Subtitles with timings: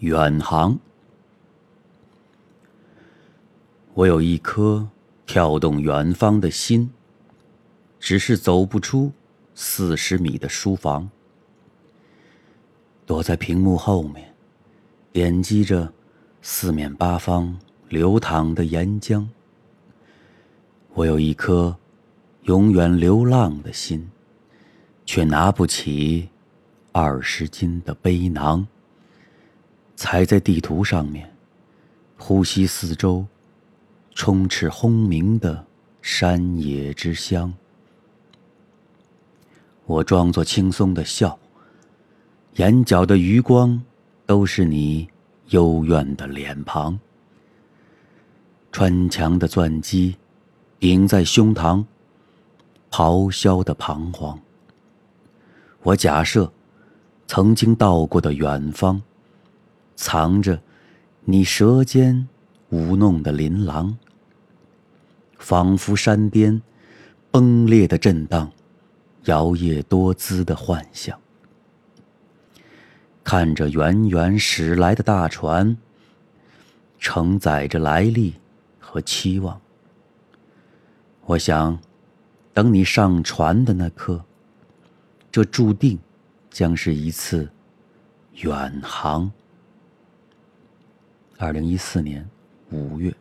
[0.00, 0.78] 远航。
[3.94, 4.88] 我有一颗
[5.24, 6.90] 跳动远方的心，
[7.98, 9.10] 只是走不出
[9.54, 11.08] 四十米的书房。
[13.06, 14.34] 躲在屏幕后面，
[15.12, 15.92] 点击着
[16.42, 17.58] 四面八方
[17.88, 19.26] 流淌的岩浆。
[20.92, 21.76] 我有一颗
[22.42, 24.10] 永远流浪的心，
[25.06, 26.28] 却拿不起
[26.92, 28.66] 二十斤的背囊。
[29.96, 31.34] 踩在地图上面，
[32.18, 33.26] 呼吸四周
[34.14, 35.64] 充斥轰鸣的
[36.02, 37.52] 山野之乡。
[39.86, 41.38] 我装作轻松的笑，
[42.56, 43.82] 眼角的余光
[44.26, 45.08] 都是你
[45.48, 46.98] 幽怨的脸庞。
[48.70, 50.16] 穿墙的钻机
[50.78, 51.82] 顶在胸膛，
[52.90, 54.38] 咆哮的彷徨。
[55.82, 56.52] 我假设
[57.26, 59.02] 曾经到过的远方。
[59.96, 60.62] 藏着
[61.24, 62.28] 你舌尖
[62.68, 63.96] 舞弄的琳琅，
[65.38, 66.60] 仿佛山巅
[67.30, 68.52] 崩裂的震荡，
[69.24, 71.18] 摇曳多姿的幻象。
[73.24, 75.76] 看着远远驶来的大船，
[76.98, 78.34] 承载着来历
[78.78, 79.60] 和期望。
[81.24, 81.80] 我想，
[82.52, 84.24] 等你上船的那刻，
[85.32, 85.98] 这注定
[86.50, 87.50] 将是一次
[88.34, 89.32] 远航。
[91.38, 92.26] 二零一四年
[92.70, 93.14] 五月。